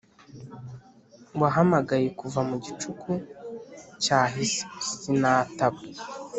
[1.41, 3.13] wahamagaye kuva mu gicucu
[4.03, 5.79] cyahise sinataba